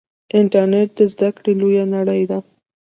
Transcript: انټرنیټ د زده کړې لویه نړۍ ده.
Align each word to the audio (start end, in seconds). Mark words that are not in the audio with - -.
انټرنیټ 0.39 0.89
د 0.97 0.99
زده 1.13 1.29
کړې 1.35 1.53
لویه 1.61 1.85
نړۍ 1.95 2.23
ده. 2.31 2.39